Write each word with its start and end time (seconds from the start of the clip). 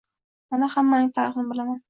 Man 0.55 0.65
hammaning 0.77 1.13
tarixini 1.19 1.47
bilaman 1.53 1.79